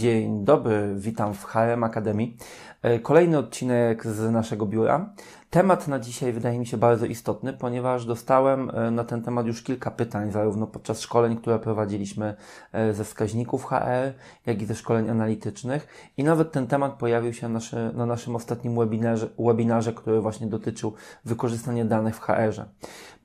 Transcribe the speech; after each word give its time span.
Dzień 0.00 0.44
dobry, 0.44 0.94
witam 0.96 1.34
w 1.34 1.44
HM 1.44 1.84
Akademii. 1.84 2.36
E, 2.82 2.98
kolejny 2.98 3.38
odcinek 3.38 4.06
z 4.06 4.32
naszego 4.32 4.66
biura. 4.66 5.14
Temat 5.50 5.88
na 5.88 5.98
dzisiaj 5.98 6.32
wydaje 6.32 6.58
mi 6.58 6.66
się 6.66 6.76
bardzo 6.76 7.06
istotny, 7.06 7.52
ponieważ 7.52 8.04
dostałem 8.04 8.70
e, 8.70 8.90
na 8.90 9.04
ten 9.04 9.22
temat 9.22 9.46
już 9.46 9.62
kilka 9.62 9.90
pytań, 9.90 10.32
zarówno 10.32 10.66
podczas 10.66 11.00
szkoleń, 11.00 11.36
które 11.36 11.58
prowadziliśmy 11.58 12.34
e, 12.72 12.94
ze 12.94 13.04
wskaźników 13.04 13.64
HR, 13.64 14.12
jak 14.46 14.62
i 14.62 14.66
ze 14.66 14.74
szkoleń 14.74 15.10
analitycznych. 15.10 16.12
I 16.16 16.24
nawet 16.24 16.52
ten 16.52 16.66
temat 16.66 16.92
pojawił 16.92 17.32
się 17.32 17.48
na 17.94 18.06
naszym 18.06 18.36
ostatnim 18.36 18.76
webinarze, 18.76 19.28
webinarze, 19.38 19.92
który 19.92 20.20
właśnie 20.20 20.46
dotyczył 20.46 20.92
wykorzystania 21.24 21.84
danych 21.84 22.16
w 22.16 22.20
HR-ze. 22.20 22.64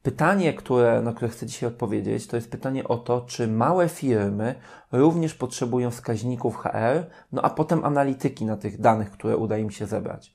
Pytanie, 0.03 0.53
które, 0.53 1.01
na 1.01 1.13
które 1.13 1.29
chcę 1.29 1.45
dzisiaj 1.45 1.67
odpowiedzieć, 1.67 2.27
to 2.27 2.35
jest 2.35 2.51
pytanie 2.51 2.87
o 2.87 2.97
to, 2.97 3.21
czy 3.21 3.47
małe 3.47 3.89
firmy 3.89 4.55
również 4.91 5.33
potrzebują 5.33 5.91
wskaźników 5.91 6.57
HR, 6.57 7.05
no 7.31 7.41
a 7.41 7.49
potem 7.49 7.85
analityki 7.85 8.45
na 8.45 8.57
tych 8.57 8.81
danych, 8.81 9.11
które 9.11 9.37
uda 9.37 9.57
im 9.57 9.71
się 9.71 9.85
zebrać. 9.85 10.33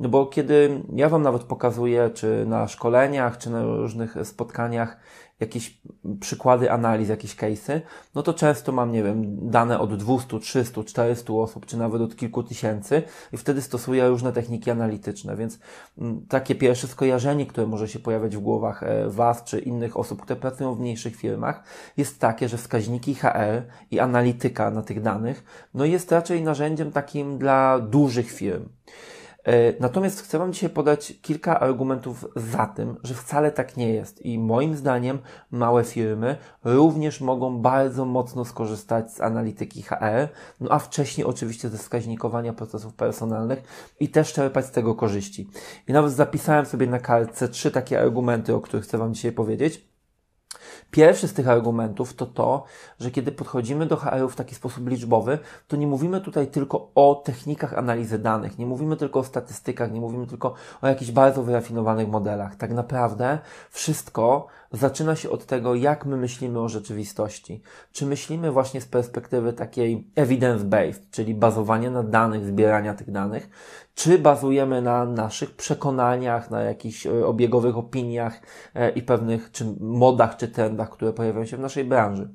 No 0.00 0.08
bo 0.08 0.26
kiedy 0.26 0.82
ja 0.94 1.08
Wam 1.08 1.22
nawet 1.22 1.42
pokazuję, 1.42 2.10
czy 2.14 2.44
na 2.46 2.68
szkoleniach, 2.68 3.38
czy 3.38 3.50
na 3.50 3.64
różnych 3.64 4.14
spotkaniach, 4.24 4.96
jakieś 5.40 5.80
przykłady 6.20 6.70
analiz, 6.70 7.08
jakieś 7.08 7.36
case'y, 7.36 7.80
no 8.14 8.22
to 8.22 8.34
często 8.34 8.72
mam, 8.72 8.92
nie 8.92 9.02
wiem, 9.02 9.50
dane 9.50 9.78
od 9.78 9.96
200, 9.96 10.40
300, 10.40 10.84
400 10.84 11.32
osób, 11.32 11.66
czy 11.66 11.76
nawet 11.76 12.02
od 12.02 12.16
kilku 12.16 12.42
tysięcy 12.42 13.02
i 13.32 13.36
wtedy 13.36 13.62
stosuję 13.62 14.08
różne 14.08 14.32
techniki 14.32 14.70
analityczne, 14.70 15.36
więc 15.36 15.58
mm, 15.98 16.26
takie 16.28 16.54
pierwsze 16.54 16.86
skojarzenie, 16.86 17.46
które 17.46 17.66
może 17.66 17.88
się 17.88 17.98
pojawiać 17.98 18.36
w 18.36 18.40
głowach 18.40 18.82
e, 18.82 19.10
Was, 19.10 19.44
czy 19.44 19.58
innych 19.58 19.96
osób, 19.96 20.22
które 20.22 20.40
pracują 20.40 20.74
w 20.74 20.80
mniejszych 20.80 21.16
firmach, 21.16 21.62
jest 21.96 22.20
takie, 22.20 22.48
że 22.48 22.56
wskaźniki 22.56 23.14
HR 23.14 23.62
i 23.90 24.00
analityka 24.00 24.70
na 24.70 24.82
tych 24.82 25.02
danych, 25.02 25.68
no 25.74 25.84
jest 25.84 26.12
raczej 26.12 26.42
narzędziem 26.42 26.92
takim 26.92 27.38
dla 27.38 27.78
dużych 27.78 28.30
firm. 28.30 28.68
E, 29.48 29.74
natomiast 29.80 30.22
chcę 30.22 30.38
Wam 30.38 30.52
dzisiaj 30.52 30.70
podać 30.70 31.12
kilka 31.22 31.60
argumentów 31.60 32.26
za 32.36 32.66
tym, 32.66 32.96
że 33.02 33.14
wcale 33.14 33.52
tak 33.52 33.76
nie 33.76 33.92
jest 33.92 34.26
i 34.26 34.38
moim 34.38 34.76
zdaniem 34.76 35.18
małe 35.50 35.84
firmy 35.84 36.36
również 36.64 37.20
mogą 37.20 37.58
bardzo 37.58 38.04
mocno 38.04 38.44
skorzystać 38.44 39.12
z 39.12 39.20
analityki 39.20 39.82
HR, 39.82 40.28
no 40.60 40.70
a 40.70 40.78
wcześniej 40.78 41.26
oczywiście 41.26 41.68
ze 41.68 41.78
wskaźnikowania 41.78 42.52
procesów 42.52 42.94
personalnych 42.94 43.62
i 44.00 44.08
też 44.08 44.32
czerpać 44.32 44.66
z 44.66 44.70
tego 44.70 44.94
korzyści. 44.94 45.48
I 45.88 45.92
nawet 45.92 46.12
zapisałem 46.12 46.66
sobie 46.66 46.86
na 46.86 46.98
kartce 46.98 47.48
trzy 47.48 47.70
takie 47.70 48.00
argumenty, 48.00 48.54
o 48.54 48.60
których 48.60 48.84
chcę 48.84 48.98
Wam 48.98 49.14
dzisiaj 49.14 49.32
powiedzieć. 49.32 49.87
Pierwszy 50.90 51.28
z 51.28 51.32
tych 51.32 51.48
argumentów 51.48 52.14
to 52.14 52.26
to, 52.26 52.64
że 53.00 53.10
kiedy 53.10 53.32
podchodzimy 53.32 53.86
do 53.86 53.96
HR 53.96 54.28
w 54.30 54.36
taki 54.36 54.54
sposób 54.54 54.88
liczbowy, 54.88 55.38
to 55.68 55.76
nie 55.76 55.86
mówimy 55.86 56.20
tutaj 56.20 56.46
tylko 56.46 56.90
o 56.94 57.22
technikach 57.24 57.74
analizy 57.74 58.18
danych, 58.18 58.58
nie 58.58 58.66
mówimy 58.66 58.96
tylko 58.96 59.20
o 59.20 59.24
statystykach, 59.24 59.92
nie 59.92 60.00
mówimy 60.00 60.26
tylko 60.26 60.54
o 60.82 60.88
jakichś 60.88 61.10
bardzo 61.10 61.42
wyrafinowanych 61.42 62.08
modelach. 62.08 62.56
Tak 62.56 62.70
naprawdę 62.70 63.38
wszystko 63.70 64.46
zaczyna 64.72 65.16
się 65.16 65.30
od 65.30 65.46
tego, 65.46 65.74
jak 65.74 66.06
my 66.06 66.16
myślimy 66.16 66.60
o 66.60 66.68
rzeczywistości. 66.68 67.62
Czy 67.92 68.06
myślimy 68.06 68.52
właśnie 68.52 68.80
z 68.80 68.86
perspektywy 68.86 69.52
takiej 69.52 70.10
evidence-based, 70.16 71.00
czyli 71.10 71.34
bazowania 71.34 71.90
na 71.90 72.02
danych, 72.02 72.46
zbierania 72.46 72.94
tych 72.94 73.10
danych, 73.10 73.48
czy 73.94 74.18
bazujemy 74.18 74.82
na 74.82 75.04
naszych 75.04 75.56
przekonaniach, 75.56 76.50
na 76.50 76.62
jakichś 76.62 77.06
e, 77.06 77.26
obiegowych 77.26 77.76
opiniach 77.76 78.40
e, 78.74 78.90
i 78.90 79.02
pewnych 79.02 79.50
czy 79.52 79.64
modach, 79.80 80.36
czy 80.36 80.48
trendach, 80.48 80.90
które 80.90 81.12
pojawiają 81.12 81.46
się 81.46 81.56
w 81.56 81.60
naszej 81.60 81.84
branży. 81.84 82.28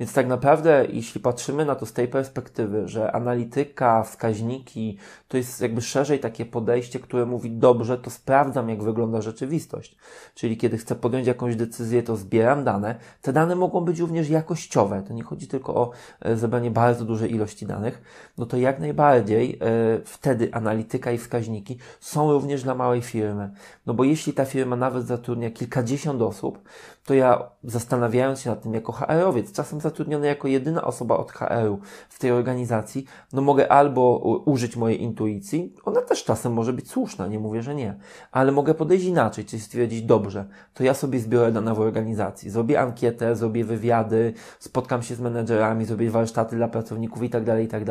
Więc 0.00 0.12
tak 0.12 0.26
naprawdę, 0.26 0.86
jeśli 0.92 1.20
patrzymy 1.20 1.64
na 1.64 1.74
to 1.74 1.86
z 1.86 1.92
tej 1.92 2.08
perspektywy, 2.08 2.88
że 2.88 3.12
analityka, 3.12 4.02
wskaźniki, 4.02 4.98
to 5.28 5.36
jest 5.36 5.60
jakby 5.60 5.82
szerzej 5.82 6.18
takie 6.18 6.46
podejście, 6.46 6.98
które 6.98 7.26
mówi, 7.26 7.50
dobrze, 7.50 7.98
to 7.98 8.10
sprawdzam, 8.10 8.68
jak 8.68 8.82
wygląda 8.82 9.22
rzeczywistość. 9.22 9.96
Czyli 10.34 10.56
kiedy 10.56 10.78
chcę 10.78 10.94
podjąć 10.94 11.26
jakąś 11.26 11.56
decyzję, 11.56 11.69
to 12.04 12.16
zbieram 12.16 12.64
dane. 12.64 12.94
Te 13.22 13.32
dane 13.32 13.56
mogą 13.56 13.80
być 13.80 13.98
również 13.98 14.28
jakościowe. 14.28 15.02
To 15.08 15.14
nie 15.14 15.22
chodzi 15.22 15.48
tylko 15.48 15.74
o 15.74 15.90
e, 16.20 16.36
zebranie 16.36 16.70
bardzo 16.70 17.04
dużej 17.04 17.34
ilości 17.34 17.66
danych. 17.66 18.02
No 18.38 18.46
to 18.46 18.56
jak 18.56 18.80
najbardziej 18.80 19.58
e, 19.60 20.00
wtedy 20.04 20.54
analityka 20.54 21.12
i 21.12 21.18
wskaźniki 21.18 21.78
są 22.00 22.32
również 22.32 22.62
dla 22.62 22.74
małej 22.74 23.02
firmy. 23.02 23.50
No 23.86 23.94
bo 23.94 24.04
jeśli 24.04 24.32
ta 24.32 24.44
firma 24.44 24.76
nawet 24.76 25.06
zatrudnia 25.06 25.50
kilkadziesiąt 25.50 26.22
osób, 26.22 26.58
to 27.04 27.14
ja 27.14 27.50
zastanawiając 27.64 28.40
się 28.40 28.50
nad 28.50 28.62
tym 28.62 28.74
jako 28.74 28.92
HR-owiec, 28.92 29.52
czasem 29.52 29.80
zatrudniony 29.80 30.26
jako 30.26 30.48
jedyna 30.48 30.84
osoba 30.84 31.16
od 31.16 31.32
HR-u 31.32 31.78
w 32.08 32.18
tej 32.18 32.30
organizacji, 32.30 33.04
no 33.32 33.42
mogę 33.42 33.72
albo 33.72 34.18
użyć 34.44 34.76
mojej 34.76 35.02
intuicji, 35.02 35.74
ona 35.84 36.00
też 36.00 36.24
czasem 36.24 36.52
może 36.52 36.72
być 36.72 36.90
słuszna, 36.90 37.26
nie 37.26 37.38
mówię, 37.38 37.62
że 37.62 37.74
nie, 37.74 37.98
ale 38.32 38.52
mogę 38.52 38.74
podejść 38.74 39.04
inaczej, 39.04 39.44
czyli 39.44 39.62
stwierdzić, 39.62 40.02
dobrze, 40.02 40.44
to 40.74 40.84
ja 40.84 40.94
sobie 40.94 41.18
zbiorę 41.18 41.52
dane 41.52 41.59
w 41.74 41.80
organizacji, 41.80 42.50
zrobię 42.50 42.80
ankietę, 42.80 43.36
zrobię 43.36 43.64
wywiady, 43.64 44.32
spotkam 44.58 45.02
się 45.02 45.14
z 45.14 45.20
menedżerami, 45.20 45.84
zrobię 45.84 46.10
warsztaty 46.10 46.56
dla 46.56 46.68
pracowników 46.68 47.22
i 47.22 47.30
tak 47.30 47.44
dalej, 47.44 47.64
i 47.64 47.68
tak. 47.68 47.84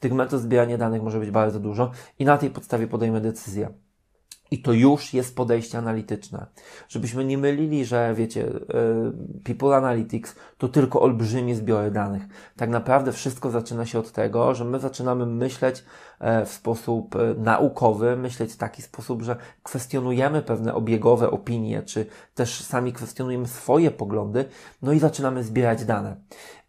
Tych 0.00 0.12
metod 0.12 0.40
zbierania 0.40 0.78
danych 0.78 1.02
może 1.02 1.18
być 1.18 1.30
bardzo 1.30 1.60
dużo 1.60 1.90
i 2.18 2.24
na 2.24 2.38
tej 2.38 2.50
podstawie 2.50 2.86
podejmę 2.86 3.20
decyzję. 3.20 3.91
I 4.52 4.58
to 4.58 4.72
już 4.72 5.14
jest 5.14 5.36
podejście 5.36 5.78
analityczne. 5.78 6.46
Żebyśmy 6.88 7.24
nie 7.24 7.38
mylili, 7.38 7.84
że 7.84 8.14
wiecie, 8.14 8.46
e, 8.46 8.52
People 9.44 9.76
Analytics 9.76 10.34
to 10.58 10.68
tylko 10.68 11.02
olbrzymie 11.02 11.56
zbiory 11.56 11.90
danych. 11.90 12.22
Tak 12.56 12.70
naprawdę 12.70 13.12
wszystko 13.12 13.50
zaczyna 13.50 13.86
się 13.86 13.98
od 13.98 14.12
tego, 14.12 14.54
że 14.54 14.64
my 14.64 14.80
zaczynamy 14.80 15.26
myśleć 15.26 15.84
e, 16.20 16.44
w 16.44 16.52
sposób 16.52 17.16
e, 17.16 17.34
naukowy, 17.38 18.16
myśleć 18.16 18.52
w 18.52 18.56
taki 18.56 18.82
sposób, 18.82 19.22
że 19.22 19.36
kwestionujemy 19.62 20.42
pewne 20.42 20.74
obiegowe 20.74 21.30
opinie, 21.30 21.82
czy 21.82 22.06
też 22.34 22.60
sami 22.60 22.92
kwestionujemy 22.92 23.48
swoje 23.48 23.90
poglądy, 23.90 24.44
no 24.82 24.92
i 24.92 24.98
zaczynamy 24.98 25.44
zbierać 25.44 25.84
dane. 25.84 26.16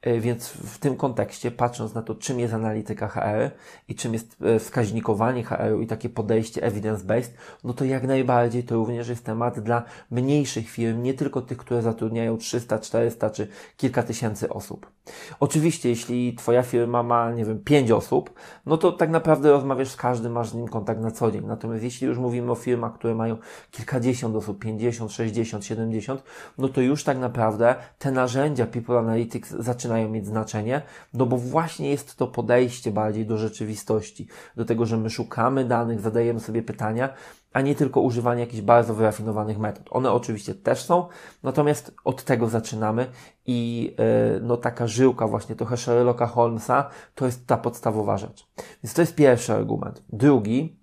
E, 0.03 0.19
więc 0.19 0.49
w 0.49 0.77
tym 0.77 0.95
kontekście, 0.95 1.51
patrząc 1.51 1.93
na 1.93 2.01
to, 2.01 2.15
czym 2.15 2.39
jest 2.39 2.53
analityka 2.53 3.07
HR 3.07 3.51
i 3.87 3.95
czym 3.95 4.13
jest 4.13 4.37
e, 4.41 4.59
wskaźnikowanie 4.59 5.43
HR 5.43 5.81
i 5.81 5.87
takie 5.87 6.09
podejście 6.09 6.61
evidence-based, 6.61 7.29
no 7.63 7.73
to 7.73 7.85
jak 7.85 8.03
najbardziej 8.03 8.63
to 8.63 8.75
również 8.75 9.09
jest 9.09 9.25
temat 9.25 9.59
dla 9.59 9.83
mniejszych 10.11 10.69
firm, 10.69 11.03
nie 11.03 11.13
tylko 11.13 11.41
tych, 11.41 11.57
które 11.57 11.81
zatrudniają 11.81 12.37
300, 12.37 12.79
400 12.79 13.29
czy 13.29 13.47
kilka 13.77 14.03
tysięcy 14.03 14.49
osób. 14.49 14.91
Oczywiście, 15.39 15.89
jeśli 15.89 16.35
Twoja 16.35 16.63
firma 16.63 17.03
ma, 17.03 17.31
nie 17.31 17.45
wiem, 17.45 17.59
5 17.59 17.91
osób, 17.91 18.33
no 18.65 18.77
to 18.77 18.91
tak 18.91 19.09
naprawdę 19.09 19.51
rozmawiasz 19.51 19.89
z 19.89 19.95
każdym, 19.95 20.31
masz 20.31 20.49
z 20.49 20.53
nim 20.53 20.67
kontakt 20.67 21.01
na 21.01 21.11
co 21.11 21.31
dzień. 21.31 21.45
Natomiast 21.45 21.83
jeśli 21.83 22.07
już 22.07 22.17
mówimy 22.17 22.51
o 22.51 22.55
firmach, 22.55 22.93
które 22.93 23.15
mają 23.15 23.37
kilkadziesiąt 23.71 24.35
osób, 24.35 24.59
50, 24.59 25.11
60, 25.11 25.65
70, 25.65 26.23
no 26.57 26.69
to 26.69 26.81
już 26.81 27.03
tak 27.03 27.17
naprawdę 27.17 27.75
te 27.99 28.11
narzędzia 28.11 28.65
People 28.65 28.99
Analytics 28.99 29.49
zaczynają 29.49 29.92
zaczynają 29.93 30.09
mieć 30.09 30.25
znaczenie, 30.25 30.81
no 31.13 31.25
bo 31.25 31.37
właśnie 31.37 31.89
jest 31.89 32.15
to 32.15 32.27
podejście 32.27 32.91
bardziej 32.91 33.25
do 33.25 33.37
rzeczywistości, 33.37 34.27
do 34.55 34.65
tego, 34.65 34.85
że 34.85 34.97
my 34.97 35.09
szukamy 35.09 35.65
danych, 35.65 35.99
zadajemy 35.99 36.39
sobie 36.39 36.63
pytania, 36.63 37.13
a 37.53 37.61
nie 37.61 37.75
tylko 37.75 38.01
używanie 38.01 38.41
jakichś 38.41 38.61
bardzo 38.61 38.93
wyrafinowanych 38.93 39.59
metod. 39.59 39.85
One 39.91 40.11
oczywiście 40.11 40.55
też 40.55 40.83
są, 40.83 41.07
natomiast 41.43 41.93
od 42.03 42.23
tego 42.23 42.49
zaczynamy 42.49 43.05
i 43.45 43.85
yy, 44.33 44.39
no 44.41 44.57
taka 44.57 44.87
żyłka 44.87 45.27
właśnie 45.27 45.55
trochę 45.55 45.77
Sherlocka 45.77 46.27
Holmesa 46.27 46.89
to 47.15 47.25
jest 47.25 47.47
ta 47.47 47.57
podstawowa 47.57 48.17
rzecz. 48.17 48.47
Więc 48.83 48.93
to 48.93 49.01
jest 49.01 49.15
pierwszy 49.15 49.53
argument. 49.53 50.03
Drugi, 50.09 50.79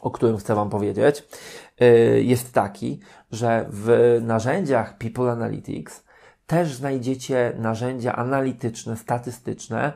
o 0.00 0.10
którym 0.10 0.36
chcę 0.36 0.54
Wam 0.54 0.70
powiedzieć, 0.70 1.24
yy, 1.80 2.22
jest 2.22 2.52
taki, 2.52 3.00
że 3.30 3.66
w 3.70 4.18
narzędziach 4.22 4.98
People 4.98 5.32
Analytics 5.32 6.04
też 6.46 6.74
znajdziecie 6.74 7.52
narzędzia 7.58 8.16
analityczne, 8.16 8.96
statystyczne, 8.96 9.92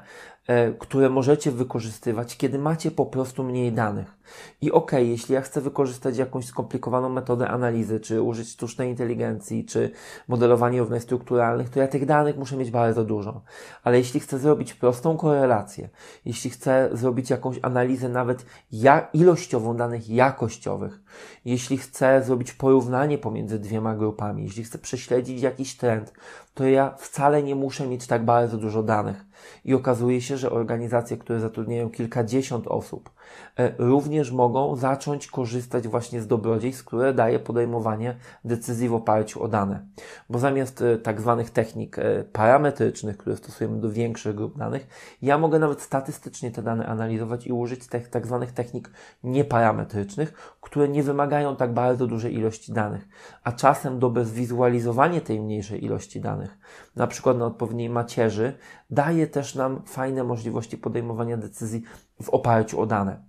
e, 0.47 0.73
które 0.73 1.09
możecie 1.11 1.51
wykorzystywać, 1.51 2.37
kiedy 2.37 2.59
macie 2.59 2.91
po 2.91 3.07
prostu 3.07 3.45
mniej 3.45 3.73
danych. 3.73 4.18
I 4.61 4.73
okej, 4.73 5.01
okay, 5.01 5.11
jeśli 5.11 5.35
ja 5.35 5.41
chcę 5.41 5.61
wykorzystać 5.61 6.19
jakąś 6.19 6.47
skomplikowaną 6.47 7.09
metodę 7.09 7.49
analizy, 7.49 8.01
czy 8.01 8.23
użyć 8.23 8.49
sztucznej 8.49 8.91
inteligencji, 8.91 9.65
czy 9.65 9.91
modelowania 10.29 10.81
równań 10.81 11.01
strukturalnych, 11.01 11.69
to 11.69 11.81
ja 11.81 11.89
tych 11.89 12.07
danych 12.07 12.37
muszę 12.37 12.57
mieć 12.57 12.71
bardzo 12.71 13.05
dużo. 13.05 13.43
Ale 13.85 13.99
jeśli 13.99 14.21
chcę 14.21 14.39
zrobić 14.39 14.75
prostą 14.75 15.17
korelację, 15.17 15.89
jeśli 16.25 16.51
chcę 16.51 16.91
zrobić 16.93 17.31
jakąś 17.31 17.59
analizę 17.63 18.09
nawet 18.09 18.47
ja, 18.73 19.09
ilościową 19.13 19.77
danych 19.77 20.11
jakościowych, 20.11 21.01
jeśli 21.45 21.79
chcę 21.79 22.23
zrobić 22.25 22.53
porównanie 22.53 23.19
pomiędzy 23.19 23.59
dwiema 23.59 23.95
grupami, 23.95 24.45
jeśli 24.45 24.65
chcę 24.65 24.79
prześledzić 24.79 25.43
jakiś 25.43 25.77
trend, 25.77 26.13
to 26.55 26.65
ja 26.65 26.95
wcale 26.99 27.43
nie 27.43 27.55
muszę 27.55 27.87
mieć 27.87 28.07
tak 28.07 28.25
bardzo 28.25 28.57
dużo 28.57 28.83
danych. 28.83 29.25
I 29.65 29.75
okazuje 29.75 30.21
się, 30.21 30.37
że 30.37 30.51
organizacje, 30.51 31.17
które 31.17 31.41
zatrudniają 31.41 31.91
kilkadziesiąt 31.91 32.67
osób, 32.67 33.11
e, 33.57 33.73
również 33.79 34.18
również 34.19 34.33
mogą 34.33 34.77
zacząć 34.77 35.27
korzystać 35.27 35.89
właśnie 35.89 36.23
z 36.23 36.27
dobrodziejstw, 36.27 36.85
które 36.85 37.15
daje 37.15 37.39
podejmowanie 37.39 38.17
decyzji 38.45 38.89
w 38.89 38.95
oparciu 38.95 39.43
o 39.43 39.49
dane. 39.49 39.87
Bo 40.31 40.39
zamiast 40.39 40.83
e, 40.83 40.99
tak 40.99 41.21
zwanych 41.21 41.51
technik 41.51 41.99
e, 41.99 42.25
parametrycznych, 42.25 43.17
które 43.17 43.37
stosujemy 43.37 43.81
do 43.81 43.91
większych 43.91 44.35
grup 44.35 44.59
danych, 44.59 44.87
ja 45.23 45.39
mogę 45.39 45.59
nawet 45.59 45.81
statystycznie 45.81 46.51
te 46.51 46.63
dane 46.63 46.87
analizować 46.87 47.47
i 47.47 47.53
użyć 47.53 47.87
tych 47.87 48.09
tak 48.09 48.27
zwanych 48.27 48.53
technik 48.53 48.91
nieparametrycznych, 49.25 50.57
które 50.61 50.89
nie 50.89 51.03
wymagają 51.03 51.57
tak 51.57 51.75
bardzo 51.75 52.07
dużej 52.07 52.35
ilości 52.35 52.73
danych, 52.73 53.09
a 53.45 53.53
czasem 53.53 53.99
dobre 53.99 54.25
zwizualizowanie 54.25 55.21
tej 55.21 55.41
mniejszej 55.41 55.85
ilości 55.85 56.21
danych, 56.21 56.59
na 56.97 57.07
przykład 57.07 57.39
na 57.39 57.47
odpowiedniej 57.47 57.91
macierzy, 57.91 58.53
daje 58.91 59.27
też 59.27 59.55
nam 59.55 59.83
fajne 59.87 60.25
możliwości 60.25 60.79
podejmowania 60.79 61.37
decyzji 61.37 61.83
w 62.23 62.29
oparciu 62.29 62.81
o 62.81 62.87
dane. 62.87 63.28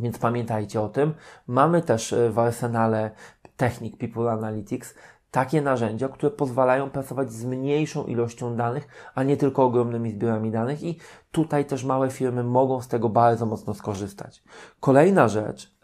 Więc 0.00 0.18
pamiętajcie 0.18 0.80
o 0.80 0.88
tym. 0.88 1.14
Mamy 1.46 1.82
też 1.82 2.12
e, 2.12 2.30
w 2.30 2.38
arsenale 2.38 3.10
technik 3.56 3.96
People 3.96 4.32
Analytics 4.32 4.94
takie 5.30 5.62
narzędzia, 5.62 6.08
które 6.08 6.30
pozwalają 6.30 6.90
pracować 6.90 7.32
z 7.32 7.44
mniejszą 7.44 8.04
ilością 8.04 8.56
danych, 8.56 8.88
a 9.14 9.22
nie 9.22 9.36
tylko 9.36 9.64
ogromnymi 9.64 10.10
zbiorami 10.10 10.50
danych 10.50 10.82
i 10.82 10.98
tutaj 11.32 11.64
też 11.64 11.84
małe 11.84 12.10
firmy 12.10 12.44
mogą 12.44 12.80
z 12.80 12.88
tego 12.88 13.08
bardzo 13.08 13.46
mocno 13.46 13.74
skorzystać. 13.74 14.42
Kolejna 14.80 15.28
rzecz, 15.28 15.74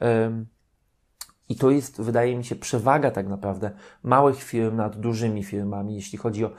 i 1.48 1.56
to 1.56 1.70
jest, 1.70 2.00
wydaje 2.00 2.36
mi 2.36 2.44
się, 2.44 2.56
przewaga 2.56 3.10
tak 3.10 3.28
naprawdę 3.28 3.70
małych 4.02 4.42
firm 4.42 4.76
nad 4.76 4.96
dużymi 4.96 5.44
firmami, 5.44 5.94
jeśli 5.94 6.18
chodzi 6.18 6.44
o 6.44 6.50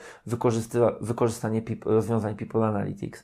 wykorzystanie 1.02 1.62
rozwiązań 1.86 2.36
People 2.36 2.66
Analytics 2.66 3.24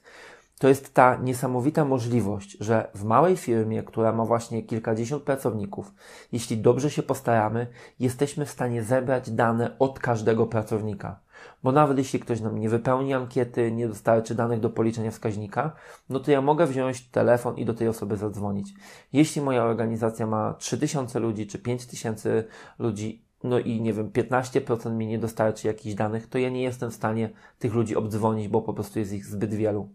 to 0.62 0.68
jest 0.68 0.94
ta 0.94 1.16
niesamowita 1.16 1.86
możliwość, 1.86 2.58
że 2.60 2.92
w 2.96 3.04
małej 3.04 3.38
firmie, 3.38 3.84
która 3.84 4.12
ma 4.12 4.26
właśnie 4.26 4.64
kilkadziesiąt 4.64 5.24
pracowników, 5.24 5.94
jeśli 6.32 6.58
dobrze 6.58 6.90
się 6.90 7.04
postaramy, 7.04 7.68
jesteśmy 8.00 8.46
w 8.46 8.50
stanie 8.50 8.84
zebrać 8.84 9.32
dane 9.32 9.76
od 9.80 10.00
każdego 10.00 10.46
pracownika. 10.46 11.20
Bo 11.64 11.72
nawet 11.72 11.98
jeśli 11.98 12.20
ktoś 12.20 12.42
nam 12.42 12.60
nie 12.60 12.70
wypełni 12.70 13.14
ankiety, 13.14 13.72
nie 13.72 13.88
dostarczy 13.88 14.36
danych 14.36 14.60
do 14.60 14.70
policzenia 14.70 15.12
wskaźnika, 15.12 15.76
no 16.10 16.20
to 16.20 16.32
ja 16.32 16.42
mogę 16.42 16.68
wziąć 16.68 17.10
telefon 17.10 17.58
i 17.58 17.66
do 17.66 17.74
tej 17.74 17.88
osoby 17.88 18.18
zadzwonić. 18.18 18.74
Jeśli 19.14 19.42
moja 19.42 19.64
organizacja 19.64 20.28
ma 20.28 20.54
3000 20.54 21.20
ludzi 21.20 21.48
czy 21.48 21.60
5000 21.60 22.44
ludzi, 22.80 23.31
no 23.44 23.60
i 23.60 23.82
nie 23.82 23.94
wiem, 23.94 24.10
15% 24.10 24.92
mi 24.92 25.08
nie 25.08 25.20
dostarczy 25.20 25.68
jakichś 25.68 25.96
danych, 25.96 26.28
to 26.28 26.38
ja 26.38 26.50
nie 26.50 26.62
jestem 26.62 26.92
w 26.92 26.94
stanie 26.94 27.30
tych 27.60 27.74
ludzi 27.74 27.96
obdzwonić, 27.96 28.48
bo 28.48 28.62
po 28.62 28.74
prostu 28.74 29.00
jest 29.00 29.14
ich 29.14 29.26
zbyt 29.26 29.54
wielu. 29.54 29.90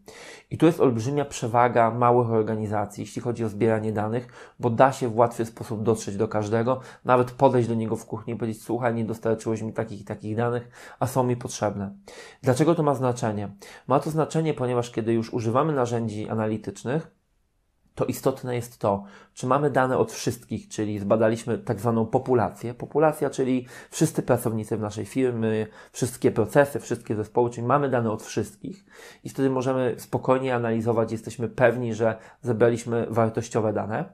I 0.51 0.59
tu 0.59 0.67
jest 0.67 0.81
olbrzymia 0.81 1.25
przewaga 1.25 1.91
małych 1.91 2.31
organizacji, 2.31 3.01
jeśli 3.01 3.23
chodzi 3.23 3.45
o 3.45 3.49
zbieranie 3.49 3.93
danych, 3.93 4.29
bo 4.61 4.71
da 4.71 4.93
się 4.93 5.09
w 5.09 5.17
łatwy 5.17 5.45
sposób 5.45 5.83
dotrzeć 5.83 6.17
do 6.17 6.29
każdego, 6.29 6.81
nawet 7.05 7.31
podejść 7.31 7.69
do 7.69 7.75
niego 7.75 7.97
w 7.97 8.07
kuchni 8.07 8.33
i 8.33 8.37
powiedzieć, 8.37 8.63
słuchaj, 8.63 8.95
nie 8.95 9.05
dostarczyłeś 9.05 9.63
mi 9.63 9.73
takich 9.73 10.01
i 10.01 10.05
takich 10.05 10.37
danych, 10.37 10.69
a 11.01 11.07
są 11.07 11.25
mi 11.25 11.37
potrzebne. 11.37 11.91
Dlaczego 12.43 12.75
to 12.75 12.83
ma 12.83 12.95
znaczenie? 12.95 13.49
Ma 13.87 14.01
to 14.01 14.11
znaczenie, 14.11 14.55
ponieważ 14.55 14.91
kiedy 14.91 15.13
już 15.13 15.33
używamy 15.33 15.73
narzędzi 15.73 16.29
analitycznych, 16.29 17.16
to 17.97 18.05
istotne 18.05 18.57
jest 18.57 18.79
to, 18.79 19.05
czy 19.35 19.47
mamy 19.47 19.71
dane 19.71 19.99
od 19.99 20.13
wszystkich, 20.13 20.69
czyli 20.69 20.99
zbadaliśmy 20.99 21.59
tak 21.59 21.81
zwaną 21.81 22.07
populację. 22.07 22.75
Populacja, 22.75 23.31
czyli 23.31 23.67
wszyscy 23.91 24.23
pracownicy 24.23 24.77
w 24.77 24.81
naszej 24.81 25.05
firmy, 25.05 25.67
wszystkie 25.93 26.31
procesy, 26.31 26.81
wszystkie 26.81 27.15
zespoły, 27.15 27.51
czyli 27.51 27.67
mamy 27.67 27.89
dane 27.89 28.11
od 28.11 28.23
wszystkich 28.23 28.85
i 29.25 29.29
wtedy 29.29 29.51
możemy 29.51 29.95
spokojnie 29.99 30.55
analizować, 30.55 31.13
jesteśmy 31.13 31.49
pewni, 31.49 31.95
że 31.95 32.19
zebraliśmy 32.43 33.07
wartościowe 33.11 33.73
dane. 33.73 34.05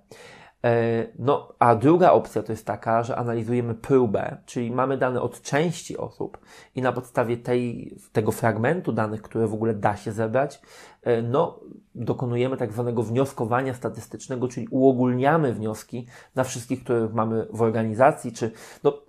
E, 0.65 1.07
no, 1.19 1.55
a 1.59 1.75
druga 1.75 2.13
opcja 2.13 2.43
to 2.43 2.53
jest 2.53 2.67
taka, 2.67 3.03
że 3.03 3.17
analizujemy 3.17 3.75
próbę, 3.75 4.37
czyli 4.47 4.71
mamy 4.71 4.97
dane 4.97 5.21
od 5.21 5.43
części 5.43 5.97
osób 5.97 6.39
i 6.75 6.83
na 6.83 6.93
podstawie 6.93 7.37
tej, 7.37 7.95
tego 8.13 8.33
fragmentu 8.33 8.93
danych, 8.93 9.23
które 9.23 9.47
w 9.47 9.55
ogóle 9.55 9.75
da 9.75 9.97
się 9.97 10.13
zebrać, 10.13 10.61
e, 11.03 11.23
no, 11.23 11.61
dokonujemy 11.95 12.57
tak 12.57 12.73
zwanego 12.73 13.03
wnioskowania 13.03 13.75
statystycznego, 13.75 14.49
czyli 14.49 14.69
uogólniamy 14.71 15.55
wnioski 15.55 16.07
na 16.35 16.45
wszystkich, 16.45 16.85
których 16.85 17.15
mamy 17.15 17.47
w 17.53 17.63
organizacji, 17.63 18.33
czy 18.33 18.51
no, 18.85 19.03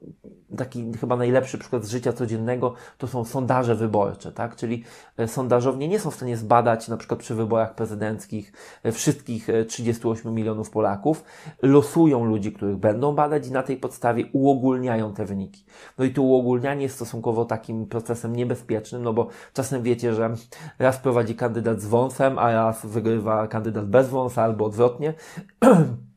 taki 0.57 0.93
chyba 0.93 1.15
najlepszy 1.15 1.57
przykład 1.57 1.85
z 1.85 1.89
życia 1.89 2.13
codziennego 2.13 2.73
to 2.97 3.07
są 3.07 3.25
sondaże 3.25 3.75
wyborcze, 3.75 4.31
tak? 4.31 4.55
Czyli 4.55 4.83
e, 5.17 5.27
sondażownie 5.27 5.87
nie 5.87 5.99
są 5.99 6.11
w 6.11 6.15
stanie 6.15 6.37
zbadać 6.37 6.87
na 6.87 6.97
przykład 6.97 7.19
przy 7.19 7.35
wyborach 7.35 7.75
prezydenckich 7.75 8.53
e, 8.83 8.91
wszystkich 8.91 9.47
38 9.67 10.31
e, 10.31 10.35
milionów 10.35 10.69
Polaków, 10.69 11.23
losują 11.61 12.25
ludzi, 12.25 12.51
których 12.51 12.77
będą 12.77 13.15
badać 13.15 13.47
i 13.47 13.51
na 13.51 13.63
tej 13.63 13.77
podstawie 13.77 14.25
uogólniają 14.33 15.13
te 15.13 15.25
wyniki. 15.25 15.65
No 15.97 16.05
i 16.05 16.13
to 16.13 16.21
uogólnianie 16.21 16.83
jest 16.83 16.95
stosunkowo 16.95 17.45
takim 17.45 17.85
procesem 17.85 18.35
niebezpiecznym, 18.35 19.03
no 19.03 19.13
bo 19.13 19.27
czasem 19.53 19.83
wiecie, 19.83 20.13
że 20.13 20.33
raz 20.79 20.97
prowadzi 20.97 21.35
kandydat 21.35 21.81
z 21.81 21.87
wąsem, 21.87 22.39
a 22.39 22.51
raz 22.51 22.85
wygrywa 22.85 23.47
kandydat 23.47 23.85
bez 23.85 24.09
wąsa 24.09 24.43
albo 24.43 24.65
odwrotnie. 24.65 25.13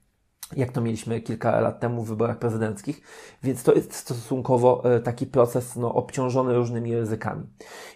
jak 0.57 0.73
to 0.73 0.81
mieliśmy 0.81 1.21
kilka 1.21 1.61
lat 1.61 1.81
temu 1.81 2.03
w 2.03 2.09
wyborach 2.09 2.39
prezydenckich, 2.39 3.01
więc 3.43 3.63
to 3.63 3.75
jest 3.75 3.95
stosunkowo 3.95 4.83
e, 4.85 5.01
taki 5.01 5.27
proces 5.27 5.77
no, 5.77 5.95
obciążony 5.95 6.55
różnymi 6.55 6.97
ryzykami. 6.97 7.47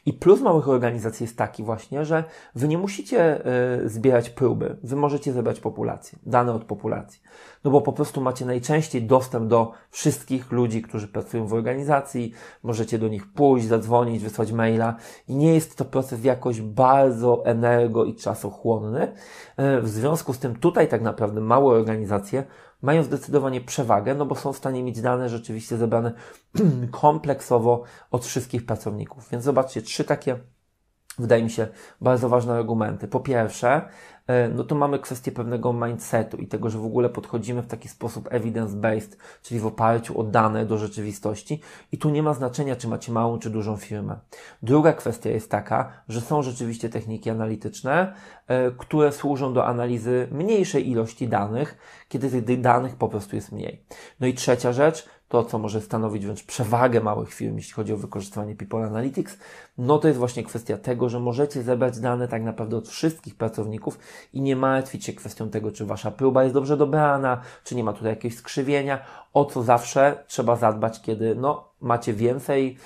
I 0.07 0.13
plus 0.13 0.41
małych 0.41 0.69
organizacji 0.69 1.25
jest 1.25 1.37
taki 1.37 1.63
właśnie, 1.63 2.05
że 2.05 2.25
wy 2.55 2.69
nie 2.69 2.79
musicie 2.79 3.47
y, 3.85 3.89
zbierać 3.89 4.31
próby, 4.31 4.77
wy 4.83 4.97
możecie 4.97 5.33
zebrać 5.33 5.61
populację, 5.61 6.19
dane 6.27 6.53
od 6.53 6.65
populacji. 6.65 7.21
No 7.65 7.71
bo 7.71 7.81
po 7.81 7.93
prostu 7.93 8.21
macie 8.21 8.47
najczęściej 8.47 9.03
dostęp 9.03 9.49
do 9.49 9.73
wszystkich 9.91 10.53
ludzi, 10.53 10.83
którzy 10.83 11.09
pracują 11.09 11.47
w 11.47 11.55
organizacji, 11.55 12.33
możecie 12.63 12.99
do 12.99 13.09
nich 13.09 13.33
pójść, 13.33 13.67
zadzwonić, 13.67 14.23
wysłać 14.23 14.53
maila 14.53 14.97
i 15.29 15.35
nie 15.37 15.55
jest 15.55 15.77
to 15.77 15.85
proces 15.85 16.25
jakoś 16.25 16.61
bardzo 16.61 17.43
energo 17.45 18.05
i 18.05 18.15
czasochłonny. 18.15 19.03
Y, 19.03 19.81
w 19.83 19.89
związku 19.89 20.33
z 20.33 20.39
tym 20.39 20.57
tutaj 20.57 20.89
tak 20.89 21.03
naprawdę 21.03 21.41
małe 21.41 21.75
organizacje 21.75 22.40
mają 22.83 23.03
zdecydowanie 23.03 23.61
przewagę, 23.61 24.15
no 24.15 24.27
bo 24.27 24.35
są 24.35 24.53
w 24.53 24.57
stanie 24.57 24.83
mieć 24.83 25.01
dane 25.01 25.29
rzeczywiście 25.29 25.77
zebrane 25.77 26.13
kompleksowo 26.91 27.83
od 28.11 28.27
wszystkich 28.27 28.67
pracowników. 28.67 29.29
Więc 29.31 29.45
zobaczcie, 29.45 29.83
trzy 29.83 30.05
takie, 30.05 30.39
wydaje 31.19 31.43
mi 31.43 31.51
się, 31.51 31.69
bardzo 32.01 32.29
ważne 32.29 32.55
argumenty. 32.55 33.09
Po 33.09 33.21
pierwsze, 33.21 33.89
E, 34.31 34.49
no 34.49 34.65
to 34.65 34.75
mamy 34.75 34.99
kwestię 34.99 35.33
pewnego 35.33 35.73
mindsetu 35.73 36.37
i 36.37 36.47
tego, 36.47 36.71
że 36.71 36.79
w 36.79 36.85
ogóle 36.85 37.09
podchodzimy 37.09 37.63
w 37.63 37.67
taki 37.67 37.89
sposób 37.89 38.29
evidence-based, 38.29 39.17
czyli 39.43 39.61
w 39.61 39.67
oparciu 39.67 40.21
o 40.21 40.25
dane 40.25 40.67
do 40.67 40.79
rzeczywistości 40.79 41.61
i 41.93 41.99
tu 41.99 42.11
nie 42.11 42.23
ma 42.23 42.35
znaczenia, 42.35 42.77
czy 42.77 42.89
macie 42.89 43.13
małą 43.13 43.39
czy 43.39 43.51
dużą 43.51 43.77
firmę. 43.77 44.17
Druga 44.63 44.93
kwestia 44.93 45.31
jest 45.31 45.51
taka, 45.51 45.93
że 46.09 46.21
są 46.21 46.43
rzeczywiście 46.43 46.89
techniki 46.89 47.31
analityczne, 47.31 48.15
e, 48.47 48.71
które 48.71 49.13
służą 49.13 49.53
do 49.53 49.67
analizy 49.67 50.29
mniejszej 50.33 50.91
ilości 50.91 51.29
danych, 51.29 51.77
kiedy 52.09 52.43
tych 52.43 52.61
danych 52.61 52.97
po 52.97 53.09
prostu 53.09 53.37
jest 53.37 53.53
mniej. 53.53 53.85
No 54.21 54.27
i 54.27 54.35
trzecia 54.35 54.73
rzecz, 54.73 55.09
to, 55.31 55.45
co 55.45 55.59
może 55.59 55.81
stanowić 55.81 56.25
wręcz 56.25 56.45
przewagę 56.45 57.01
małych 57.01 57.35
firm, 57.35 57.57
jeśli 57.57 57.73
chodzi 57.73 57.93
o 57.93 57.97
wykorzystywanie 57.97 58.55
People 58.55 58.87
Analytics, 58.87 59.39
no 59.79 59.99
to 59.99 60.09
jest 60.09 60.19
właśnie 60.19 60.45
kwestia 60.45 60.77
tego, 60.77 61.09
że 61.09 61.21
możecie 61.21 61.63
zebrać 61.63 62.01
dane 62.01 62.29
tak 62.29 62.43
naprawdę 62.43 62.77
od 62.77 62.89
wszystkich 62.89 63.35
pracowników 63.35 63.99
i 64.33 64.41
nie 64.41 64.57
martwić 64.57 65.05
się 65.05 65.13
kwestią 65.13 65.51
tego, 65.51 65.73
czy 65.73 65.87
wasza 65.87 66.11
próba 66.11 66.43
jest 66.43 66.55
dobrze 66.55 66.77
dobrana, 66.77 67.41
czy 67.65 67.75
nie 67.75 67.85
ma 67.85 67.93
tutaj 67.93 68.11
jakiegoś 68.11 68.39
skrzywienia, 68.39 69.05
o 69.33 69.45
co 69.45 69.63
zawsze 69.63 70.25
trzeba 70.27 70.57
zadbać, 70.57 71.03
kiedy 71.03 71.35
no, 71.35 71.69
macie 71.81 72.13
więcej 72.13 72.77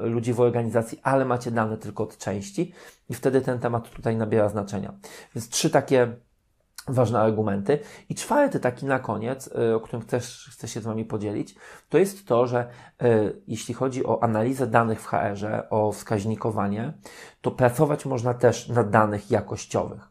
ludzi 0.00 0.32
w 0.32 0.40
organizacji, 0.40 1.00
ale 1.02 1.24
macie 1.24 1.50
dane 1.50 1.76
tylko 1.76 2.02
od 2.02 2.18
części 2.18 2.72
i 3.10 3.14
wtedy 3.14 3.40
ten 3.40 3.58
temat 3.58 3.90
tutaj 3.90 4.16
nabiera 4.16 4.48
znaczenia. 4.48 4.94
Więc 5.34 5.48
trzy 5.48 5.70
takie 5.70 6.16
ważne 6.92 7.20
argumenty. 7.20 7.78
I 8.08 8.14
czwarty 8.14 8.60
taki 8.60 8.86
na 8.86 8.98
koniec, 8.98 9.46
y, 9.46 9.74
o 9.74 9.80
którym 9.80 10.06
też 10.06 10.50
chcę 10.52 10.68
się 10.68 10.80
z 10.80 10.84
Wami 10.84 11.04
podzielić, 11.04 11.54
to 11.88 11.98
jest 11.98 12.26
to, 12.26 12.46
że 12.46 12.68
y, 13.02 13.42
jeśli 13.46 13.74
chodzi 13.74 14.06
o 14.06 14.22
analizę 14.22 14.66
danych 14.66 15.00
w 15.00 15.06
HR-ze, 15.06 15.70
o 15.70 15.92
wskaźnikowanie, 15.92 16.92
to 17.40 17.50
pracować 17.50 18.06
można 18.06 18.34
też 18.34 18.68
na 18.68 18.84
danych 18.84 19.30
jakościowych. 19.30 20.08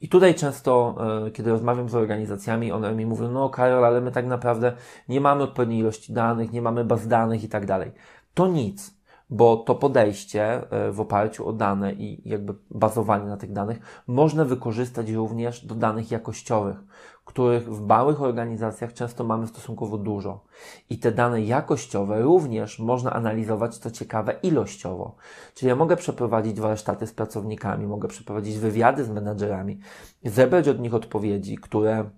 I 0.00 0.08
tutaj 0.08 0.34
często, 0.34 0.96
y, 1.26 1.30
kiedy 1.30 1.50
rozmawiam 1.50 1.88
z 1.88 1.94
organizacjami, 1.94 2.72
one 2.72 2.94
mi 2.94 3.06
mówią, 3.06 3.30
no 3.30 3.50
Karol, 3.50 3.84
ale 3.84 4.00
my 4.00 4.12
tak 4.12 4.26
naprawdę 4.26 4.72
nie 5.08 5.20
mamy 5.20 5.42
odpowiedniej 5.42 5.78
ilości 5.78 6.12
danych, 6.12 6.52
nie 6.52 6.62
mamy 6.62 6.84
baz 6.84 7.08
danych 7.08 7.44
i 7.44 7.48
tak 7.48 7.66
dalej. 7.66 7.92
To 8.34 8.46
nic 8.46 9.01
bo 9.32 9.56
to 9.56 9.74
podejście 9.74 10.70
e, 10.70 10.92
w 10.92 11.00
oparciu 11.00 11.48
o 11.48 11.52
dane 11.52 11.92
i 11.92 12.28
jakby 12.28 12.54
bazowanie 12.70 13.24
na 13.24 13.36
tych 13.36 13.52
danych 13.52 13.78
można 14.06 14.44
wykorzystać 14.44 15.10
również 15.10 15.66
do 15.66 15.74
danych 15.74 16.10
jakościowych, 16.10 16.76
których 17.24 17.74
w 17.74 17.86
małych 17.86 18.22
organizacjach 18.22 18.92
często 18.92 19.24
mamy 19.24 19.46
stosunkowo 19.46 19.98
dużo. 19.98 20.44
I 20.90 20.98
te 20.98 21.12
dane 21.12 21.42
jakościowe 21.42 22.22
również 22.22 22.78
można 22.78 23.12
analizować, 23.12 23.78
co 23.78 23.90
ciekawe, 23.90 24.34
ilościowo. 24.42 25.16
Czyli 25.54 25.68
ja 25.68 25.76
mogę 25.76 25.96
przeprowadzić 25.96 26.60
warsztaty 26.60 27.06
z 27.06 27.12
pracownikami, 27.12 27.86
mogę 27.86 28.08
przeprowadzić 28.08 28.58
wywiady 28.58 29.04
z 29.04 29.10
menadżerami, 29.10 29.80
zebrać 30.24 30.68
od 30.68 30.80
nich 30.80 30.94
odpowiedzi, 30.94 31.56
które 31.56 32.10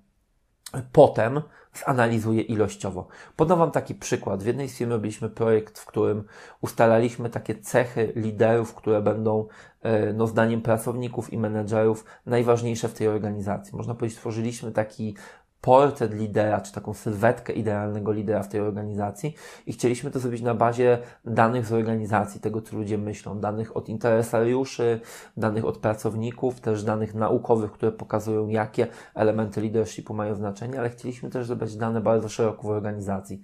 potem 0.92 1.42
zanalizuję 1.86 2.42
ilościowo. 2.42 3.06
Podam 3.36 3.58
Wam 3.58 3.70
taki 3.70 3.94
przykład. 3.94 4.42
W 4.42 4.46
jednej 4.46 4.68
z 4.68 4.76
firm 4.76 4.90
robiliśmy 4.90 5.28
projekt, 5.28 5.78
w 5.78 5.86
którym 5.86 6.24
ustalaliśmy 6.60 7.30
takie 7.30 7.54
cechy 7.54 8.12
liderów, 8.16 8.74
które 8.74 9.02
będą, 9.02 9.46
e, 9.82 10.12
no, 10.12 10.26
zdaniem 10.26 10.62
pracowników 10.62 11.32
i 11.32 11.38
menedżerów, 11.38 12.04
najważniejsze 12.26 12.88
w 12.88 12.94
tej 12.94 13.08
organizacji. 13.08 13.76
Można 13.76 13.94
powiedzieć, 13.94 14.18
stworzyliśmy 14.18 14.72
taki 14.72 15.16
portret 15.64 16.14
lidera, 16.14 16.60
czy 16.60 16.72
taką 16.72 16.94
sylwetkę 16.94 17.52
idealnego 17.52 18.12
lidera 18.12 18.42
w 18.42 18.48
tej 18.48 18.60
organizacji 18.60 19.34
i 19.66 19.72
chcieliśmy 19.72 20.10
to 20.10 20.18
zrobić 20.18 20.42
na 20.42 20.54
bazie 20.54 20.98
danych 21.24 21.66
z 21.66 21.72
organizacji, 21.72 22.40
tego 22.40 22.62
co 22.62 22.76
ludzie 22.76 22.98
myślą, 22.98 23.40
danych 23.40 23.76
od 23.76 23.88
interesariuszy, 23.88 25.00
danych 25.36 25.64
od 25.64 25.78
pracowników, 25.78 26.60
też 26.60 26.84
danych 26.84 27.14
naukowych, 27.14 27.72
które 27.72 27.92
pokazują 27.92 28.48
jakie 28.48 28.86
elementy 29.14 29.60
leadershipu 29.60 30.14
mają 30.14 30.34
znaczenie, 30.34 30.78
ale 30.78 30.90
chcieliśmy 30.90 31.30
też 31.30 31.46
zebrać 31.46 31.76
dane 31.76 32.00
bardzo 32.00 32.28
szeroko 32.28 32.62
w 32.62 32.70
organizacji. 32.70 33.42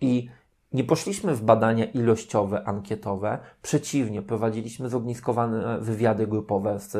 I 0.00 0.28
nie 0.72 0.84
poszliśmy 0.84 1.34
w 1.34 1.42
badania 1.42 1.84
ilościowe, 1.84 2.64
ankietowe. 2.64 3.38
Przeciwnie, 3.62 4.22
prowadziliśmy 4.22 4.88
zogniskowane 4.88 5.78
wywiady 5.80 6.26
grupowe 6.26 6.80
z 6.80 6.96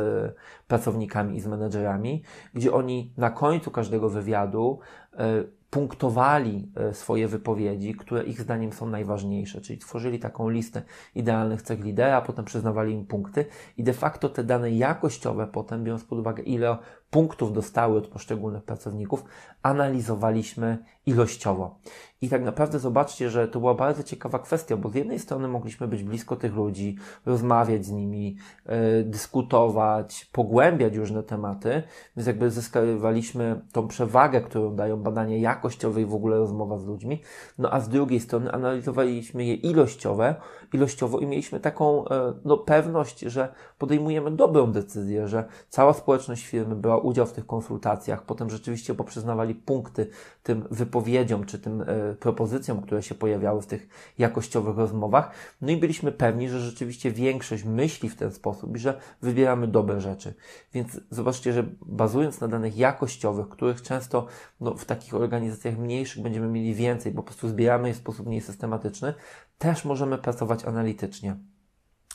pracownikami 0.69 1.37
i 1.37 1.41
z 1.41 1.47
menedżerami, 1.47 2.23
gdzie 2.55 2.73
oni 2.73 3.13
na 3.17 3.31
końcu 3.31 3.71
każdego 3.71 4.11
wywiadu 4.11 4.79
e, 5.19 5.45
punktowali 5.71 6.73
e, 6.77 6.95
swoje 6.95 7.29
wypowiedzi, 7.29 7.95
które 7.95 8.25
ich 8.25 8.41
zdaniem 8.41 8.73
są 8.73 8.87
najważniejsze, 8.87 9.61
czyli 9.61 9.79
tworzyli 9.79 10.19
taką 10.19 10.49
listę 10.49 10.83
idealnych 11.15 11.63
cech 11.63 11.85
lidera, 11.85 12.21
potem 12.21 12.45
przyznawali 12.45 12.93
im 12.93 13.07
punkty 13.07 13.45
i 13.77 13.83
de 13.83 13.93
facto 13.93 14.29
te 14.29 14.45
dane 14.45 14.71
jakościowe 14.71 15.47
potem, 15.47 15.85
biorąc 15.85 16.05
pod 16.05 16.19
uwagę 16.19 16.43
ile 16.43 16.79
punktów 17.11 17.53
dostały 17.53 17.99
od 17.99 18.09
poszczególnych 18.09 18.63
pracowników, 18.63 19.25
analizowaliśmy 19.63 20.79
ilościowo. 21.07 21.79
I 22.21 22.29
tak 22.29 22.45
naprawdę 22.45 22.79
zobaczcie, 22.79 23.31
że 23.31 23.49
to 23.49 23.61
była 23.61 23.75
bardzo 23.75 24.03
ciekawa 24.03 24.39
kwestia, 24.39 24.77
bo 24.77 24.89
z 24.89 24.95
jednej 24.95 25.19
strony 25.19 25.49
mogliśmy 25.49 25.89
być 25.89 26.03
blisko 26.03 26.37
tych 26.37 26.55
ludzi, 26.55 26.97
rozmawiać 27.27 27.85
z 27.85 27.91
nimi, 27.91 28.37
yy, 28.67 29.05
dyskutować, 29.05 30.25
pogłębiać 30.33 30.97
różne 30.97 31.23
tematy, 31.23 31.83
więc 32.17 32.27
jakby 32.27 32.51
zyskaliśmy 32.51 33.61
tą 33.73 33.89
przewagę, 33.89 34.41
którą 34.41 34.77
dają 34.77 34.97
badania 34.97 35.37
jakościowe 35.37 36.03
i 36.03 36.07
w 36.07 36.15
ogóle 36.15 36.39
rozmowa 36.39 36.79
z 36.79 36.87
ludźmi, 36.87 37.23
no 37.59 37.73
a 37.73 37.81
z 37.81 37.89
drugiej 37.89 38.21
strony 38.21 38.53
analizowaliśmy 38.53 39.45
je 39.45 39.55
ilościowe, 39.55 40.35
ilościowo 40.73 41.19
i 41.19 41.27
mieliśmy 41.27 41.61
taką 41.61 42.05
yy, 42.05 42.09
no, 42.45 42.57
pewność, 42.57 43.21
że 43.21 43.55
podejmujemy 43.79 44.31
dobrą 44.31 44.73
decyzję, 44.73 45.29
że 45.29 45.45
cała 45.69 45.93
społeczność 45.93 46.47
firmy 46.47 46.77
była 46.77 46.98
udział 46.99 47.27
w 47.27 47.33
tych 47.33 47.47
konsultacjach, 47.47 48.23
potem 48.23 48.51
rzeczywiście 48.51 48.95
poprzyznawali 48.95 49.55
punkty 49.55 50.11
tym 50.43 50.65
wypowiedziom 50.71 51.45
czy 51.45 51.59
tym 51.59 51.83
e, 51.83 52.15
propozycjom, 52.15 52.83
które 52.83 53.03
się 53.03 53.15
pojawiały 53.15 53.63
w 53.63 53.67
tych 53.67 53.89
jakościowych 54.19 54.77
rozmowach. 54.77 55.31
No 55.61 55.73
i 55.73 55.77
byliśmy 55.77 56.13
pewni, 56.13 56.49
że 56.49 56.61
rzeczywiście 56.61 57.11
większość 57.11 57.65
myśli 57.65 58.09
w 58.09 58.17
ten 58.17 58.33
sposób 58.33 58.77
i 58.77 58.79
że 58.79 59.01
wybieramy 59.23 59.67
dobre 59.67 60.01
rzeczy. 60.01 60.35
Więc 60.73 61.01
zobaczcie, 61.11 61.53
że 61.53 61.65
bazując 61.87 62.41
na 62.41 62.49
danych 62.49 62.77
jakościowych, 62.77 63.49
których 63.49 63.83
często 63.83 64.27
no, 64.61 64.75
w 64.75 64.85
takich 64.85 65.15
organizacjach 65.15 65.79
mniejszych 65.79 66.23
będziemy 66.23 66.49
mieli 66.49 66.75
więcej, 66.75 67.13
bo 67.13 67.23
po 67.23 67.27
prostu 67.27 67.49
zbieramy 67.49 67.89
je 67.89 67.95
w 67.95 67.97
sposób 67.97 68.27
mniej 68.27 68.41
systematyczny, 68.41 69.15
też 69.59 69.85
możemy 69.85 70.19
pracować 70.19 70.65
analitycznie. 70.65 71.37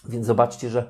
Więc 0.05 0.25
zobaczcie, 0.25 0.69
że 0.69 0.89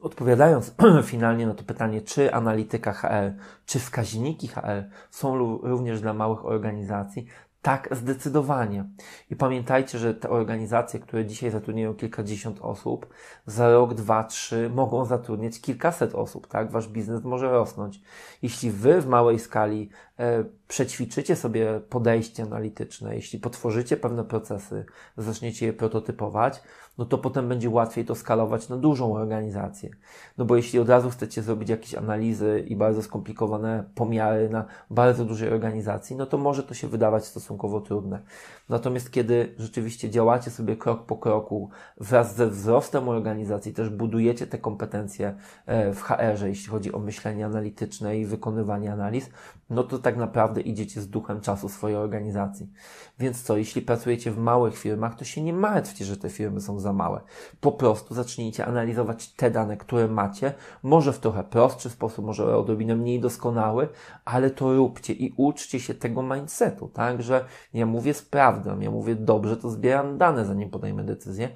odpowiadając 0.00 0.74
finalnie 1.04 1.46
na 1.46 1.54
to 1.54 1.64
pytanie, 1.64 2.02
czy 2.02 2.34
analityka 2.34 2.92
HR, 2.92 3.34
czy 3.66 3.78
wskaźniki 3.78 4.48
HR 4.48 4.84
są 5.10 5.38
również 5.62 6.00
dla 6.00 6.14
małych 6.14 6.44
organizacji, 6.44 7.26
tak, 7.62 7.88
zdecydowanie. 7.92 8.84
I 9.30 9.36
pamiętajcie, 9.36 9.98
że 9.98 10.14
te 10.14 10.30
organizacje, 10.30 11.00
które 11.00 11.26
dzisiaj 11.26 11.50
zatrudniają 11.50 11.94
kilkadziesiąt 11.94 12.58
osób, 12.60 13.06
za 13.46 13.70
rok, 13.70 13.94
dwa, 13.94 14.24
trzy 14.24 14.70
mogą 14.74 15.04
zatrudniać 15.04 15.60
kilkaset 15.60 16.14
osób, 16.14 16.46
tak? 16.46 16.70
Wasz 16.70 16.88
biznes 16.88 17.24
może 17.24 17.50
rosnąć. 17.50 18.00
Jeśli 18.42 18.70
wy 18.70 19.00
w 19.00 19.06
małej 19.06 19.38
skali 19.38 19.90
e, 20.18 20.44
przećwiczycie 20.68 21.36
sobie 21.36 21.80
podejście 21.80 22.42
analityczne, 22.42 23.14
jeśli 23.14 23.38
potworzycie 23.38 23.96
pewne 23.96 24.24
procesy, 24.24 24.84
zaczniecie 25.16 25.66
je 25.66 25.72
prototypować, 25.72 26.62
no 26.98 27.04
to 27.04 27.18
potem 27.18 27.48
będzie 27.48 27.70
łatwiej 27.70 28.04
to 28.04 28.14
skalować 28.14 28.68
na 28.68 28.76
dużą 28.76 29.14
organizację. 29.14 29.90
No 30.38 30.44
bo 30.44 30.56
jeśli 30.56 30.78
od 30.78 30.88
razu 30.88 31.10
chcecie 31.10 31.42
zrobić 31.42 31.68
jakieś 31.68 31.94
analizy 31.94 32.64
i 32.68 32.76
bardzo 32.76 33.02
skomplikowane 33.02 33.84
pomiary 33.94 34.50
na 34.50 34.64
bardzo 34.90 35.24
dużej 35.24 35.48
organizacji, 35.48 36.16
no 36.16 36.26
to 36.26 36.38
może 36.38 36.62
to 36.62 36.74
się 36.74 36.88
wydawać 36.88 37.24
stosunkowo 37.24 37.80
trudne. 37.80 38.22
Natomiast 38.68 39.10
kiedy 39.10 39.54
rzeczywiście 39.58 40.10
działacie 40.10 40.50
sobie 40.50 40.76
krok 40.76 41.06
po 41.06 41.16
kroku 41.16 41.70
wraz 42.00 42.36
ze 42.36 42.46
wzrostem 42.46 43.08
organizacji, 43.08 43.72
też 43.72 43.88
budujecie 43.88 44.46
te 44.46 44.58
kompetencje 44.58 45.34
e, 45.66 45.92
w 45.92 46.02
HR-ze, 46.02 46.48
jeśli 46.48 46.68
chodzi 46.68 46.92
o 46.92 46.98
myślenie 46.98 47.46
analityczne 47.46 48.18
i 48.18 48.26
wykonywanie 48.26 48.92
analiz, 48.92 49.30
no 49.70 49.84
to 49.84 49.98
tak 49.98 50.16
naprawdę 50.16 50.60
idziecie 50.60 51.00
z 51.00 51.08
duchem 51.08 51.40
czasu 51.40 51.68
swojej 51.68 51.96
organizacji. 51.96 52.70
Więc 53.18 53.42
co, 53.42 53.56
jeśli 53.56 53.82
pracujecie 53.82 54.30
w 54.30 54.38
małych 54.38 54.78
firmach, 54.78 55.14
to 55.14 55.24
się 55.24 55.42
nie 55.42 55.52
martwcie, 55.52 56.04
że 56.04 56.16
te 56.16 56.30
firmy 56.30 56.60
są 56.60 56.79
za 56.80 56.92
małe. 56.92 57.20
Po 57.60 57.72
prostu 57.72 58.14
zacznijcie 58.14 58.66
analizować 58.66 59.32
te 59.32 59.50
dane, 59.50 59.76
które 59.76 60.08
macie, 60.08 60.52
może 60.82 61.12
w 61.12 61.18
trochę 61.18 61.44
prostszy 61.44 61.90
sposób, 61.90 62.24
może 62.24 62.56
odrobinę 62.56 62.96
mniej 62.96 63.20
doskonały, 63.20 63.88
ale 64.24 64.50
to 64.50 64.74
róbcie 64.74 65.12
i 65.12 65.34
uczcie 65.36 65.80
się 65.80 65.94
tego 65.94 66.22
mindsetu, 66.22 66.88
tak, 66.88 67.22
że 67.22 67.44
ja 67.74 67.86
mówię 67.86 68.14
sprawdzam, 68.14 68.82
ja 68.82 68.90
mówię 68.90 69.14
dobrze, 69.14 69.56
to 69.56 69.70
zbieram 69.70 70.18
dane, 70.18 70.44
zanim 70.44 70.70
podejmę 70.70 71.04
decyzję, 71.04 71.48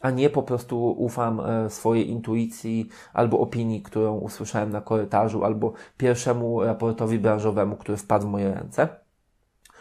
a 0.00 0.10
nie 0.10 0.30
po 0.30 0.42
prostu 0.42 0.90
ufam 0.90 1.40
e, 1.40 1.70
swojej 1.70 2.10
intuicji 2.10 2.88
albo 3.12 3.38
opinii, 3.38 3.82
którą 3.82 4.18
usłyszałem 4.18 4.70
na 4.70 4.80
korytarzu, 4.80 5.44
albo 5.44 5.72
pierwszemu 5.96 6.62
raportowi 6.62 7.18
branżowemu, 7.18 7.76
który 7.76 7.96
wpadł 7.98 8.26
w 8.26 8.30
moje 8.30 8.54
ręce 8.54 8.88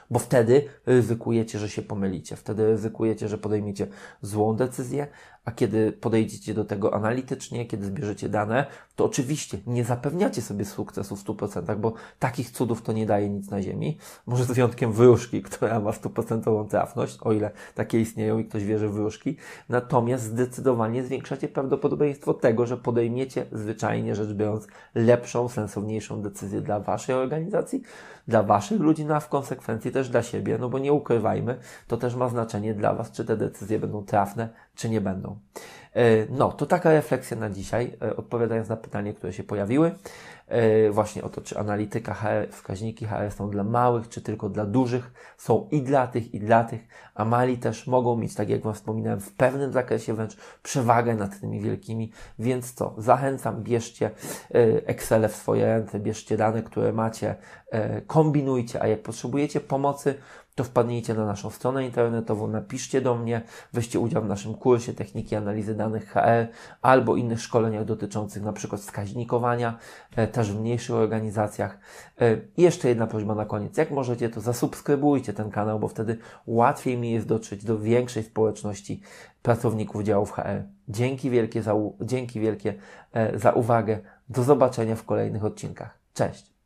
bo 0.09 0.19
wtedy 0.19 0.69
ryzykujecie, 0.85 1.59
że 1.59 1.69
się 1.69 1.81
pomylicie, 1.81 2.35
wtedy 2.35 2.67
ryzykujecie, 2.67 3.27
że 3.27 3.37
podejmiecie 3.37 3.87
złą 4.21 4.55
decyzję, 4.55 5.07
a 5.47 5.51
kiedy 5.51 5.91
podejdziecie 5.91 6.53
do 6.53 6.65
tego 6.65 6.93
analitycznie, 6.93 7.65
kiedy 7.65 7.85
zbierzecie 7.85 8.29
dane, 8.29 8.65
to 8.95 9.05
oczywiście 9.05 9.57
nie 9.67 9.83
zapewniacie 9.83 10.41
sobie 10.41 10.65
sukcesu 10.65 11.15
w 11.15 11.23
100%, 11.23 11.75
bo 11.77 11.93
takich 12.19 12.51
cudów 12.51 12.81
to 12.81 12.93
nie 12.93 13.05
daje 13.05 13.29
nic 13.29 13.49
na 13.49 13.61
ziemi. 13.61 13.97
Może 14.25 14.43
z 14.43 14.47
wyjątkiem 14.47 14.91
wróżki, 14.91 15.41
która 15.41 15.79
ma 15.79 15.91
100% 15.91 16.67
trafność, 16.67 17.17
o 17.21 17.33
ile 17.33 17.51
takie 17.75 17.99
istnieją 17.99 18.39
i 18.39 18.45
ktoś 18.45 18.63
wierzy 18.63 18.89
w 18.89 18.93
wróżki. 18.93 19.37
Natomiast 19.69 20.23
zdecydowanie 20.23 21.03
zwiększacie 21.03 21.47
prawdopodobieństwo 21.47 22.33
tego, 22.33 22.65
że 22.65 22.77
podejmiecie 22.77 23.45
zwyczajnie 23.51 24.15
rzecz 24.15 24.33
biorąc 24.33 24.67
lepszą, 24.95 25.49
sensowniejszą 25.49 26.21
decyzję 26.21 26.61
dla 26.61 26.79
waszej 26.79 27.15
organizacji, 27.15 27.81
dla 28.27 28.43
waszych 28.43 28.81
ludzi, 28.81 29.05
no 29.05 29.15
a 29.15 29.19
w 29.19 29.29
konsekwencji 29.29 29.91
też 29.91 30.09
dla 30.09 30.23
siebie, 30.23 30.57
no 30.57 30.69
bo 30.69 30.79
nie 30.79 30.93
ukrywajmy, 30.93 31.59
to 31.87 31.97
też 31.97 32.15
ma 32.15 32.29
znaczenie 32.29 32.73
dla 32.73 32.93
was, 32.93 33.11
czy 33.11 33.25
te 33.25 33.37
decyzje 33.37 33.79
będą 33.79 34.03
trafne, 34.03 34.49
czy 34.75 34.89
nie 34.89 35.01
będą. 35.01 35.36
E, 35.97 36.25
no, 36.29 36.51
to 36.51 36.65
taka 36.65 36.91
refleksja 36.91 37.37
na 37.37 37.49
dzisiaj, 37.49 37.97
e, 38.01 38.15
odpowiadając 38.15 38.69
na 38.69 38.77
pytanie, 38.77 39.13
które 39.13 39.33
się 39.33 39.43
pojawiły. 39.43 39.91
E, 40.47 40.91
właśnie 40.91 41.23
o 41.23 41.29
to, 41.29 41.41
czy 41.41 41.59
analityka 41.59 42.13
HR, 42.13 42.47
wskaźniki 42.51 43.05
HR 43.05 43.31
są 43.31 43.49
dla 43.49 43.63
małych, 43.63 44.09
czy 44.09 44.21
tylko 44.21 44.49
dla 44.49 44.65
dużych. 44.65 45.11
Są 45.37 45.67
i 45.71 45.81
dla 45.81 46.07
tych, 46.07 46.33
i 46.33 46.39
dla 46.39 46.63
tych, 46.63 46.87
a 47.15 47.25
mali 47.25 47.57
też 47.57 47.87
mogą 47.87 48.15
mieć, 48.15 48.35
tak 48.35 48.49
jak 48.49 48.61
Wam 48.61 48.73
wspominałem, 48.73 49.19
w 49.19 49.31
pewnym 49.31 49.71
zakresie 49.71 50.13
wręcz 50.13 50.37
przewagę 50.63 51.15
nad 51.15 51.39
tymi 51.39 51.59
wielkimi. 51.59 52.11
Więc 52.39 52.73
co? 52.73 52.95
Zachęcam, 52.97 53.63
bierzcie 53.63 54.11
Excel 54.85 55.29
w 55.29 55.35
swoje 55.35 55.65
ręce, 55.65 55.99
bierzcie 55.99 56.37
dane, 56.37 56.63
które 56.63 56.93
macie, 56.93 57.35
kombinujcie, 58.07 58.81
a 58.81 58.87
jak 58.87 59.01
potrzebujecie 59.01 59.59
pomocy, 59.59 60.15
to 60.57 60.63
wpadnijcie 60.63 61.13
na 61.13 61.25
naszą 61.25 61.49
stronę 61.49 61.85
internetową, 61.85 62.47
napiszcie 62.47 63.01
do 63.01 63.15
mnie, 63.15 63.41
weźcie 63.73 63.99
udział 63.99 64.23
w 64.23 64.27
naszym 64.27 64.53
kursie 64.53 64.93
techniki 64.93 65.35
analizy 65.35 65.75
danych 65.75 66.09
HR 66.09 66.47
albo 66.81 67.15
innych 67.15 67.41
szkoleniach 67.41 67.85
dotyczących 67.85 68.43
na 68.43 68.53
przykład 68.53 68.81
wskaźnikowania, 68.81 69.77
e, 70.15 70.27
też 70.27 70.51
w 70.51 70.59
mniejszych 70.59 70.95
organizacjach. 70.95 71.79
E, 72.21 72.37
I 72.57 72.61
jeszcze 72.61 72.89
jedna 72.89 73.07
prośba 73.07 73.35
na 73.35 73.45
koniec. 73.45 73.77
Jak 73.77 73.91
możecie, 73.91 74.29
to 74.29 74.41
zasubskrybujcie 74.41 75.33
ten 75.33 75.49
kanał, 75.51 75.79
bo 75.79 75.87
wtedy 75.87 76.17
łatwiej 76.47 76.97
mi 76.97 77.11
jest 77.11 77.27
dotrzeć 77.27 77.65
do 77.65 77.79
większej 77.79 78.23
społeczności 78.23 79.01
pracowników 79.41 80.03
działów 80.03 80.31
HR. 80.31 80.63
Dzięki 80.89 81.29
wielkie 81.29 81.63
za, 81.63 81.73
dzięki 82.01 82.39
wielkie 82.39 82.73
e, 83.13 83.39
za 83.39 83.51
uwagę. 83.51 83.99
Do 84.29 84.43
zobaczenia 84.43 84.95
w 84.95 85.03
kolejnych 85.03 85.45
odcinkach. 85.45 85.99
Cześć! 86.13 86.56